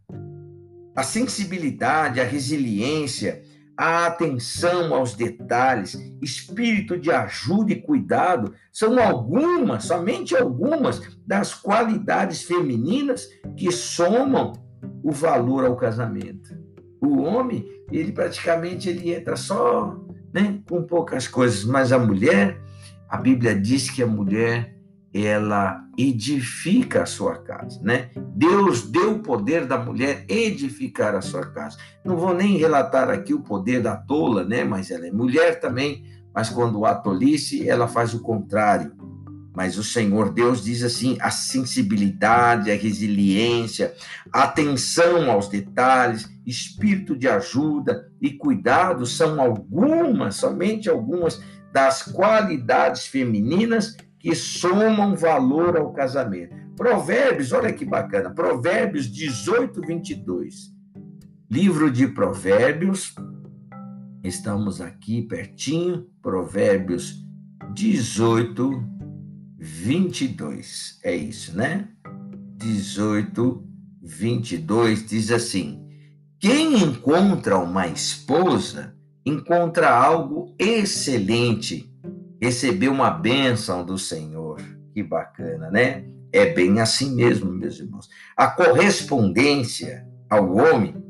A 0.96 1.04
sensibilidade, 1.04 2.20
a 2.20 2.26
resiliência, 2.26 3.42
a 3.78 4.06
atenção 4.06 4.94
aos 4.94 5.16
detalhes, 5.16 5.98
espírito 6.22 6.98
de 6.98 7.12
ajuda 7.12 7.74
e 7.74 7.82
cuidado 7.82 8.54
são 8.72 9.02
algumas, 9.02 9.86
somente 9.86 10.36
algumas 10.36 11.02
das 11.26 11.54
qualidades 11.54 12.44
femininas 12.44 13.28
que 13.58 13.72
somam 13.72 14.54
o 15.04 15.12
valor 15.12 15.66
ao 15.66 15.76
casamento. 15.76 16.56
O 17.02 17.22
homem, 17.22 17.68
ele 17.92 18.12
praticamente 18.12 18.90
ele 18.90 19.14
entra 19.14 19.36
só, 19.36 20.00
né, 20.34 20.62
com 20.70 20.84
poucas 20.84 21.28
coisas, 21.28 21.64
mas 21.66 21.92
a 21.92 22.00
mulher, 22.00 22.62
a 23.10 23.18
Bíblia 23.18 23.60
diz 23.60 23.90
que 23.90 24.04
a 24.04 24.08
mulher 24.08 24.73
ela 25.14 25.86
edifica 25.96 27.04
a 27.04 27.06
sua 27.06 27.38
casa, 27.38 27.80
né? 27.84 28.10
Deus 28.36 28.90
deu 28.90 29.14
o 29.14 29.20
poder 29.20 29.68
da 29.68 29.78
mulher 29.78 30.26
edificar 30.28 31.14
a 31.14 31.22
sua 31.22 31.46
casa. 31.46 31.78
Não 32.04 32.18
vou 32.18 32.34
nem 32.34 32.58
relatar 32.58 33.10
aqui 33.10 33.34
o 33.34 33.42
poder 33.42 33.82
da 33.82 33.96
tola, 33.96 34.44
né? 34.44 34.64
Mas 34.64 34.90
ela 34.90 35.06
é 35.06 35.12
mulher 35.12 35.60
também, 35.60 36.04
mas 36.34 36.50
quando 36.50 36.84
há 36.84 36.96
tolice, 36.96 37.70
ela 37.70 37.88
faz 37.88 38.14
o 38.16 38.22
contrário. 38.22 38.92
Mas 39.56 39.78
o 39.78 39.84
Senhor 39.84 40.34
Deus 40.34 40.64
diz 40.64 40.82
assim: 40.82 41.16
a 41.22 41.30
sensibilidade, 41.30 42.72
a 42.72 42.76
resiliência, 42.76 43.94
atenção 44.32 45.30
aos 45.30 45.48
detalhes, 45.48 46.28
espírito 46.44 47.16
de 47.16 47.28
ajuda 47.28 48.12
e 48.20 48.32
cuidado 48.32 49.06
são 49.06 49.40
algumas, 49.40 50.38
somente 50.38 50.90
algumas 50.90 51.40
das 51.72 52.02
qualidades 52.02 53.06
femininas 53.06 53.96
que 54.24 54.34
somam 54.34 55.18
valor 55.18 55.76
ao 55.76 55.92
casamento. 55.92 56.56
Provérbios, 56.78 57.52
olha 57.52 57.74
que 57.74 57.84
bacana, 57.84 58.34
Provérbios 58.34 59.12
18, 59.12 59.82
22. 59.82 60.72
Livro 61.52 61.92
de 61.92 62.08
Provérbios, 62.08 63.14
estamos 64.24 64.80
aqui 64.80 65.24
pertinho, 65.24 66.08
Provérbios 66.22 67.22
18, 67.74 68.82
22. 69.60 71.00
É 71.04 71.14
isso, 71.14 71.58
né? 71.58 71.90
18, 72.56 73.62
22 74.02 75.06
diz 75.06 75.32
assim: 75.32 75.86
Quem 76.40 76.82
encontra 76.82 77.58
uma 77.58 77.88
esposa 77.88 78.96
encontra 79.26 79.94
algo 79.94 80.56
excelente 80.58 81.93
receber 82.44 82.90
uma 82.90 83.10
bênção 83.10 83.86
do 83.86 83.98
Senhor. 83.98 84.62
Que 84.94 85.02
bacana, 85.02 85.72
né? 85.72 86.06
É 86.32 86.54
bem 86.54 86.82
assim 86.82 87.16
mesmo, 87.16 87.52
meus 87.52 87.80
irmãos. 87.80 88.10
A 88.36 88.48
correspondência 88.48 90.06
ao 90.30 90.54
homem, 90.54 91.02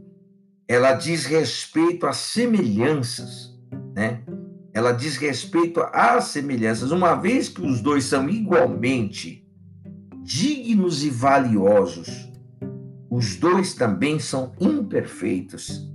ela 0.68 0.94
diz 0.94 1.26
respeito 1.26 2.06
às 2.06 2.18
semelhanças, 2.18 3.58
né? 3.96 4.22
Ela 4.74 4.92
diz 4.92 5.18
respeito 5.18 5.82
às 5.92 6.26
semelhanças, 6.26 6.92
uma 6.92 7.16
vez 7.16 7.50
que 7.50 7.62
os 7.62 7.82
dois 7.82 8.04
são 8.04 8.30
igualmente 8.30 9.48
dignos 10.24 11.04
e 11.04 11.10
valiosos, 11.10 12.32
os 13.10 13.36
dois 13.36 13.74
também 13.74 14.20
são 14.20 14.54
imperfeitos, 14.60 15.92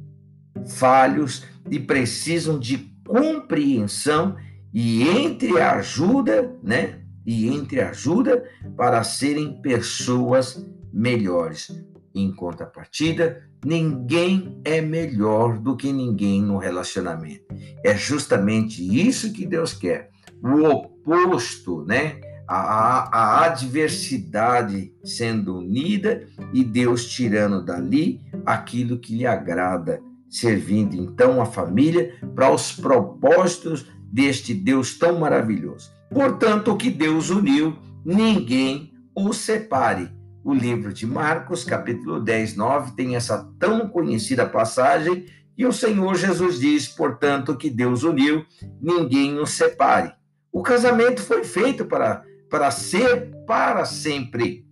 falhos 0.67 1.45
e 1.71 1.79
precisam 1.79 2.59
de 2.59 2.93
compreensão 3.05 4.37
e 4.81 5.03
entre 5.03 5.61
ajuda, 5.61 6.57
né? 6.63 7.01
E 7.27 7.49
entre 7.49 7.81
ajuda 7.81 8.45
para 8.77 9.03
serem 9.03 9.61
pessoas 9.61 10.65
melhores. 10.93 11.85
Em 12.15 12.33
contrapartida, 12.33 13.43
ninguém 13.65 14.61
é 14.65 14.81
melhor 14.81 15.59
do 15.59 15.77
que 15.77 15.93
ninguém 15.93 16.41
no 16.41 16.59
relacionamento. 16.59 17.45
É 17.85 17.97
justamente 17.97 18.81
isso 18.81 19.33
que 19.33 19.45
Deus 19.45 19.73
quer. 19.73 20.11
O 20.41 20.63
oposto, 20.69 21.85
né? 21.85 22.21
A, 22.47 23.19
a, 23.19 23.45
adversidade 23.47 24.95
sendo 25.03 25.59
unida 25.59 26.25
e 26.55 26.63
Deus 26.63 27.05
tirando 27.09 27.65
dali 27.65 28.21
aquilo 28.47 28.97
que 28.97 29.17
lhe 29.17 29.27
agrada, 29.27 30.01
servindo 30.31 30.95
então 30.95 31.43
a 31.43 31.47
família 31.47 32.15
para 32.37 32.51
os 32.51 32.73
propósitos 32.73 33.98
deste 34.11 34.55
Deus 34.55 34.99
tão 34.99 35.19
maravilhoso. 35.19 35.91
Portanto, 36.11 36.73
o 36.73 36.77
que 36.77 36.91
Deus 36.91 37.31
uniu, 37.31 37.77
ninguém 38.05 38.93
o 39.15 39.33
separe. 39.33 40.11
O 40.43 40.55
livro 40.55 40.93
de 40.93 41.07
Marcos, 41.07 41.65
capítulo 41.65 42.21
10, 42.21 42.57
9, 42.57 42.97
tem 42.97 43.17
essa 43.17 43.47
tão 43.59 43.89
conhecida 43.89 44.47
passagem 44.47 45.27
e 45.59 45.67
o 45.67 45.73
Senhor 45.73 46.15
Jesus 46.15 46.61
diz, 46.61 46.87
portanto, 46.87 47.57
que 47.57 47.69
Deus 47.69 48.05
uniu, 48.05 48.47
ninguém 48.81 49.39
o 49.39 49.47
separe. 49.47 50.13
O 50.53 50.63
casamento 50.63 51.21
foi 51.21 51.45
feito 51.45 51.85
para, 51.85 52.25
para 52.49 52.71
ser 52.71 53.31
para 53.45 53.85
sempre. 53.85 54.65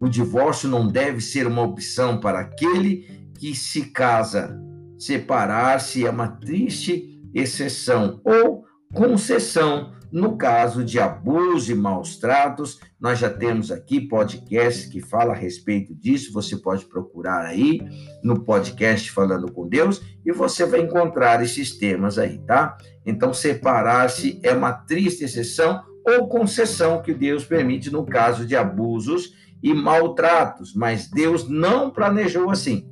O 0.00 0.08
divórcio 0.08 0.68
não 0.68 0.88
deve 0.88 1.20
ser 1.20 1.46
uma 1.46 1.62
opção 1.62 2.18
para 2.18 2.40
aquele 2.40 3.28
que 3.38 3.54
se 3.54 3.90
casa. 3.90 4.58
Separar-se 4.98 6.06
é 6.06 6.10
uma 6.10 6.28
triste 6.28 7.22
exceção 7.34 8.20
ou 8.24 8.61
concessão. 8.92 9.92
No 10.12 10.36
caso 10.36 10.84
de 10.84 11.00
abuso 11.00 11.72
e 11.72 11.74
maus 11.74 12.18
tratos, 12.18 12.78
nós 13.00 13.18
já 13.18 13.30
temos 13.30 13.72
aqui 13.72 13.98
podcast 13.98 14.90
que 14.90 15.00
fala 15.00 15.32
a 15.32 15.36
respeito 15.36 15.94
disso. 15.94 16.34
Você 16.34 16.58
pode 16.58 16.84
procurar 16.84 17.46
aí 17.46 17.80
no 18.22 18.44
podcast 18.44 19.10
Falando 19.10 19.50
com 19.50 19.66
Deus 19.66 20.02
e 20.22 20.30
você 20.30 20.66
vai 20.66 20.80
encontrar 20.80 21.42
esses 21.42 21.78
temas 21.78 22.18
aí, 22.18 22.38
tá? 22.40 22.76
Então, 23.06 23.32
separar-se 23.32 24.38
é 24.42 24.52
uma 24.52 24.72
triste 24.72 25.24
exceção 25.24 25.82
ou 26.06 26.28
concessão 26.28 27.00
que 27.00 27.14
Deus 27.14 27.46
permite 27.46 27.90
no 27.90 28.04
caso 28.04 28.44
de 28.44 28.54
abusos 28.54 29.32
e 29.62 29.72
maltratos, 29.72 30.74
mas 30.74 31.08
Deus 31.08 31.48
não 31.48 31.90
planejou 31.90 32.50
assim. 32.50 32.86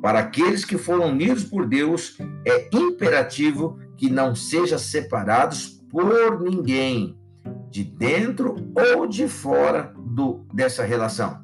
Para 0.00 0.20
aqueles 0.20 0.64
que 0.64 0.78
foram 0.78 1.10
unidos 1.10 1.44
por 1.44 1.66
Deus, 1.66 2.16
é 2.46 2.68
imperativo 2.72 3.78
que 4.02 4.10
não 4.10 4.34
sejam 4.34 4.80
separados 4.80 5.80
por 5.88 6.40
ninguém, 6.42 7.16
de 7.70 7.84
dentro 7.84 8.56
ou 8.74 9.06
de 9.06 9.28
fora 9.28 9.94
do, 9.96 10.44
dessa 10.52 10.82
relação. 10.84 11.40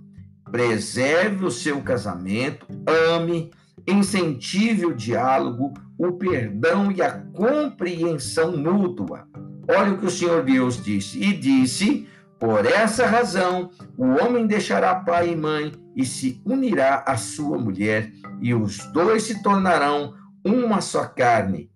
Preserve 0.51 1.45
o 1.45 1.53
seu 1.53 1.81
casamento, 1.83 2.67
ame, 3.13 3.53
incentive 3.87 4.87
o 4.87 4.93
diálogo, 4.93 5.73
o 5.97 6.15
perdão 6.15 6.91
e 6.91 7.01
a 7.01 7.13
compreensão 7.13 8.57
mútua. 8.57 9.29
Olha 9.69 9.93
o 9.93 9.99
que 9.99 10.07
o 10.07 10.11
Senhor 10.11 10.43
Deus 10.43 10.83
disse. 10.83 11.23
E 11.23 11.33
disse: 11.35 12.09
Por 12.41 12.67
essa 12.67 13.07
razão, 13.07 13.71
o 13.97 14.05
homem 14.21 14.49
deixará 14.49 14.97
pai 14.97 15.31
e 15.31 15.37
mãe 15.37 15.71
e 15.95 16.05
se 16.05 16.43
unirá 16.45 17.05
à 17.07 17.17
sua 17.17 17.57
mulher, 17.57 18.11
e 18.43 18.53
os 18.53 18.79
dois 18.93 19.23
se 19.23 19.45
tornarão 19.45 20.13
uma 20.45 20.81
só 20.81 21.05
carne. 21.05 21.71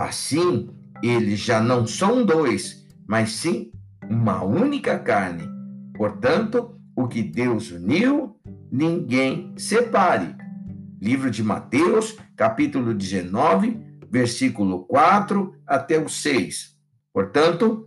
Assim, 0.00 0.70
eles 1.02 1.40
já 1.40 1.60
não 1.60 1.86
são 1.86 2.24
dois, 2.24 2.86
mas 3.06 3.32
sim 3.32 3.70
uma 4.08 4.42
única 4.42 4.98
carne. 4.98 5.46
Portanto, 5.94 6.74
o 6.96 7.06
que 7.06 7.22
Deus 7.22 7.70
uniu, 7.70 8.34
ninguém 8.72 9.52
separe. 9.58 10.34
Livro 11.02 11.30
de 11.30 11.42
Mateus, 11.42 12.16
capítulo 12.34 12.94
19, 12.94 13.78
versículo 14.10 14.86
4 14.86 15.54
até 15.66 15.98
o 15.98 16.08
6. 16.08 16.78
Portanto, 17.12 17.86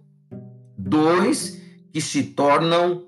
dois 0.78 1.60
que 1.92 2.00
se 2.00 2.26
tornam 2.26 3.08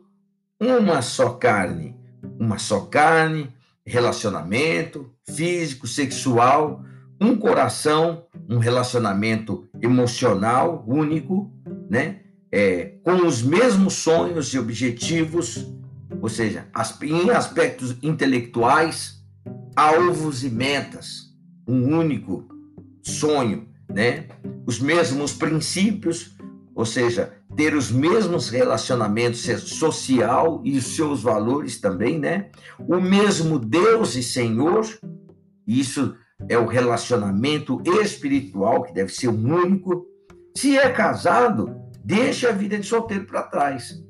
uma 0.60 1.04
só 1.04 1.30
carne. 1.36 1.96
Uma 2.40 2.58
só 2.58 2.82
carne, 2.88 3.54
relacionamento 3.86 5.14
físico, 5.30 5.86
sexual, 5.86 6.84
um 7.22 7.38
coração, 7.38 8.25
um 8.50 8.58
relacionamento 8.58 9.68
emocional 9.82 10.84
único, 10.88 11.52
né? 11.90 12.22
É, 12.52 12.96
com 13.04 13.28
os 13.28 13.42
mesmos 13.42 13.96
sonhos 13.96 14.54
e 14.54 14.60
objetivos, 14.60 15.68
ou 16.22 16.30
seja, 16.30 16.68
em 17.02 17.30
aspectos 17.32 17.98
intelectuais, 18.02 19.24
alvos 19.76 20.44
e 20.44 20.50
metas, 20.50 21.34
um 21.68 21.98
único 21.98 22.48
sonho, 23.04 23.68
né? 23.94 24.28
Os 24.66 24.80
mesmos 24.80 25.34
princípios, 25.34 26.36
ou 26.74 26.86
seja, 26.86 27.34
ter 27.56 27.76
os 27.76 27.92
mesmos 27.92 28.50
relacionamentos 28.50 29.42
social 29.42 30.62
e 30.64 30.78
os 30.78 30.96
seus 30.96 31.22
valores 31.22 31.80
também, 31.80 32.20
né? 32.20 32.50
O 32.80 33.00
mesmo 33.00 33.58
Deus 33.58 34.16
e 34.16 34.24
Senhor, 34.24 34.86
isso 35.66 36.16
é 36.48 36.58
o 36.58 36.66
relacionamento 36.66 37.82
espiritual 38.02 38.84
que 38.84 38.94
deve 38.94 39.12
ser 39.12 39.30
único. 39.30 40.06
Se 40.56 40.78
é 40.78 40.90
casado, 40.90 41.76
deixa 42.04 42.50
a 42.50 42.52
vida 42.52 42.78
de 42.78 42.86
solteiro 42.86 43.26
para 43.26 43.44
trás. 43.44 44.04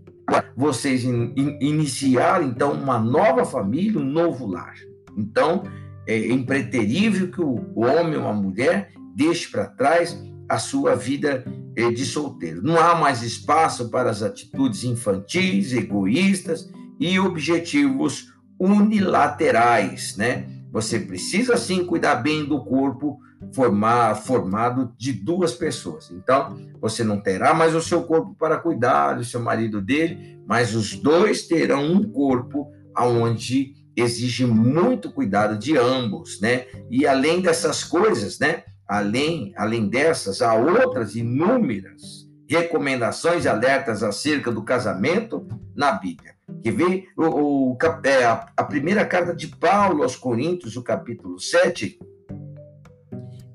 Vocês 0.56 1.04
in, 1.04 1.34
in, 1.36 1.58
iniciaram 1.62 2.48
então 2.48 2.74
uma 2.74 3.00
nova 3.00 3.46
família, 3.46 4.00
um 4.00 4.06
novo 4.06 4.48
lar. 4.48 4.74
Então, 5.18 5.64
é 6.08 6.28
impreterível 6.28 7.32
que 7.32 7.42
o 7.42 7.80
homem 7.80 8.18
ou 8.18 8.28
a 8.28 8.34
mulher 8.34 8.92
deixe 9.16 9.50
para 9.50 9.68
trás 9.68 10.18
a 10.48 10.58
sua 10.58 10.96
vida 10.96 11.44
é, 11.76 11.90
de 11.90 12.06
solteiro. 12.06 12.62
Não 12.62 12.78
há 12.78 12.96
mais 12.96 13.24
espaço 13.24 13.90
para 13.90 14.10
as 14.10 14.22
atitudes 14.22 14.84
infantis, 14.84 15.74
egoístas 15.74 16.70
e 17.00 17.20
objetivos 17.20 18.34
unilaterais, 18.60 20.16
né? 20.18 20.48
Você 20.76 21.00
precisa 21.00 21.56
sim 21.56 21.86
cuidar 21.86 22.16
bem 22.16 22.44
do 22.44 22.62
corpo 22.62 23.18
formar, 23.54 24.14
formado 24.16 24.94
de 24.98 25.14
duas 25.14 25.54
pessoas. 25.54 26.12
Então, 26.12 26.54
você 26.82 27.02
não 27.02 27.22
terá 27.22 27.54
mais 27.54 27.74
o 27.74 27.82
seu 27.82 28.04
corpo 28.04 28.36
para 28.38 28.58
cuidar 28.58 29.14
do 29.14 29.24
seu 29.24 29.40
marido 29.40 29.82
dele, 29.82 30.38
mas 30.46 30.76
os 30.76 30.94
dois 30.98 31.48
terão 31.48 31.94
um 31.94 32.04
corpo 32.12 32.70
aonde 32.94 33.74
exige 33.96 34.46
muito 34.46 35.10
cuidado 35.14 35.58
de 35.58 35.78
ambos, 35.78 36.42
né? 36.42 36.66
E 36.92 37.08
além 37.08 37.40
dessas 37.40 37.86
coisas, 37.86 38.38
né? 38.38 38.64
Além, 38.86 39.54
além 39.56 39.88
dessas, 39.88 40.42
há 40.42 40.56
outras 40.56 41.16
inúmeras 41.16 42.28
recomendações 42.50 43.46
e 43.46 43.48
alertas 43.48 44.04
acerca 44.04 44.52
do 44.52 44.62
casamento 44.62 45.48
na 45.74 45.94
Bíblia. 45.94 46.35
Que 46.66 46.72
vê 46.72 47.10
o, 47.16 47.74
o 47.74 47.78
é, 48.04 48.26
a, 48.26 48.48
a 48.58 48.64
primeira 48.64 49.06
carta 49.06 49.36
de 49.36 49.46
Paulo 49.50 50.02
aos 50.02 50.16
Coríntios, 50.16 50.76
o 50.76 50.82
capítulo 50.82 51.40
7, 51.40 52.00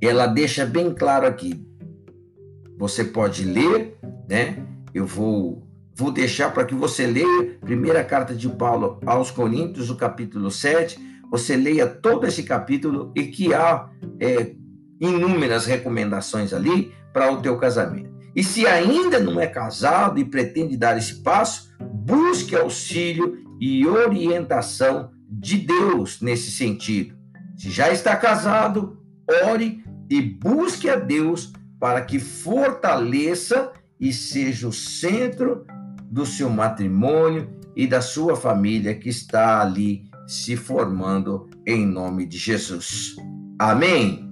ela 0.00 0.28
deixa 0.28 0.64
bem 0.64 0.94
claro 0.94 1.26
aqui. 1.26 1.60
Você 2.78 3.02
pode 3.02 3.44
ler, 3.44 3.98
né? 4.28 4.64
Eu 4.94 5.06
vou 5.06 5.66
vou 5.92 6.12
deixar 6.12 6.54
para 6.54 6.64
que 6.64 6.72
você 6.72 7.04
leia 7.04 7.58
primeira 7.60 8.04
carta 8.04 8.32
de 8.32 8.48
Paulo 8.48 9.00
aos 9.04 9.32
Coríntios, 9.32 9.90
o 9.90 9.96
capítulo 9.96 10.48
7, 10.48 10.96
você 11.32 11.56
leia 11.56 11.88
todo 11.88 12.28
esse 12.28 12.44
capítulo 12.44 13.12
e 13.16 13.24
que 13.24 13.52
há 13.52 13.90
é, 14.20 14.54
inúmeras 15.00 15.66
recomendações 15.66 16.52
ali 16.52 16.94
para 17.12 17.32
o 17.32 17.42
teu 17.42 17.58
casamento. 17.58 18.19
E 18.34 18.44
se 18.44 18.66
ainda 18.66 19.18
não 19.18 19.40
é 19.40 19.46
casado 19.46 20.18
e 20.18 20.24
pretende 20.24 20.76
dar 20.76 20.96
esse 20.96 21.16
passo, 21.22 21.70
busque 21.80 22.54
auxílio 22.54 23.38
e 23.60 23.86
orientação 23.86 25.10
de 25.28 25.58
Deus 25.58 26.20
nesse 26.20 26.50
sentido. 26.50 27.14
Se 27.56 27.70
já 27.70 27.90
está 27.90 28.16
casado, 28.16 28.98
ore 29.46 29.84
e 30.08 30.20
busque 30.20 30.88
a 30.88 30.96
Deus 30.96 31.52
para 31.78 32.02
que 32.02 32.18
fortaleça 32.18 33.72
e 33.98 34.12
seja 34.12 34.68
o 34.68 34.72
centro 34.72 35.66
do 36.10 36.24
seu 36.24 36.50
matrimônio 36.50 37.48
e 37.76 37.86
da 37.86 38.00
sua 38.00 38.36
família 38.36 38.94
que 38.94 39.08
está 39.08 39.60
ali 39.60 40.04
se 40.26 40.56
formando 40.56 41.48
em 41.66 41.86
nome 41.86 42.26
de 42.26 42.38
Jesus. 42.38 43.16
Amém. 43.58 44.29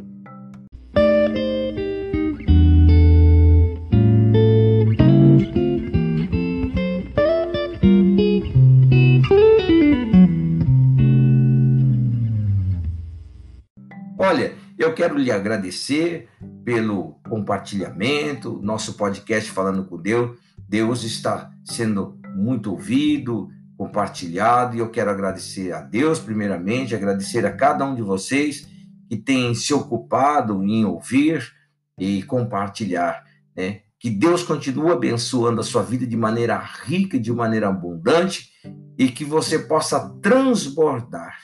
Quero 15.08 15.18
lhe 15.18 15.32
agradecer 15.32 16.28
pelo 16.62 17.14
compartilhamento, 17.26 18.60
nosso 18.62 18.92
podcast 18.92 19.50
Falando 19.50 19.86
com 19.86 19.96
Deus. 19.96 20.38
Deus 20.68 21.02
está 21.02 21.50
sendo 21.64 22.20
muito 22.36 22.72
ouvido, 22.72 23.48
compartilhado, 23.74 24.76
e 24.76 24.80
eu 24.80 24.90
quero 24.90 25.10
agradecer 25.10 25.72
a 25.72 25.80
Deus, 25.80 26.18
primeiramente, 26.18 26.94
agradecer 26.94 27.46
a 27.46 27.52
cada 27.52 27.86
um 27.86 27.94
de 27.94 28.02
vocês 28.02 28.68
que 29.08 29.16
tem 29.16 29.54
se 29.54 29.72
ocupado 29.72 30.62
em 30.62 30.84
ouvir 30.84 31.50
e 31.98 32.22
compartilhar, 32.24 33.24
né? 33.56 33.80
Que 33.98 34.10
Deus 34.10 34.42
continue 34.42 34.92
abençoando 34.92 35.62
a 35.62 35.64
sua 35.64 35.82
vida 35.82 36.06
de 36.06 36.16
maneira 36.18 36.58
rica, 36.58 37.18
de 37.18 37.32
maneira 37.32 37.68
abundante, 37.68 38.50
e 38.98 39.08
que 39.08 39.24
você 39.24 39.58
possa 39.58 40.10
transbordar 40.20 41.38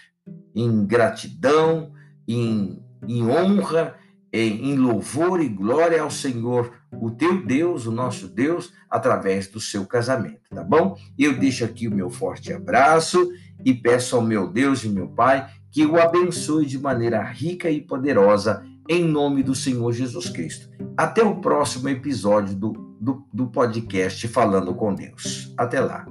em 0.55 0.85
gratidão, 0.85 1.93
em, 2.29 2.84
em 3.09 3.25
honra, 3.25 3.95
em, 4.33 4.77
louvor 4.77 5.41
e 5.41 5.49
glória 5.49 6.03
ao 6.03 6.11
Senhor, 6.11 6.73
o 6.93 7.11
teu 7.11 7.45
Deus, 7.45 7.87
o 7.87 7.93
nosso 7.93 8.27
Deus, 8.27 8.73
através 8.91 9.47
do 9.47 9.61
seu 9.61 9.87
casamento, 9.87 10.51
tá 10.51 10.65
bom? 10.65 10.97
Eu 11.17 11.39
deixo 11.39 11.65
aqui 11.65 11.87
o 11.87 11.95
meu 11.95 12.11
forte 12.11 12.53
abraço 12.53 13.31
e 13.65 13.73
peço 13.73 14.17
ao 14.17 14.23
meu 14.23 14.49
Deus 14.49 14.83
e 14.83 14.89
meu 14.89 15.09
Pai 15.09 15.49
que 15.71 15.85
o 15.85 16.01
abençoe 16.01 16.67
de 16.67 16.79
maneira 16.79 17.21
rica 17.23 17.69
e 17.69 17.81
poderosa, 17.81 18.65
em 18.89 19.03
nome 19.03 19.43
do 19.43 19.57
Senhor 19.57 19.93
Jesus 19.93 20.29
Cristo. 20.29 20.69
Até 20.97 21.23
o 21.25 21.41
próximo 21.41 21.89
episódio 21.89 22.55
do, 22.55 22.73
do, 23.01 23.27
do 23.33 23.49
podcast 23.49 24.29
Falando 24.29 24.73
com 24.73 24.95
Deus. 24.95 25.53
Até 25.57 25.81
lá. 25.81 26.07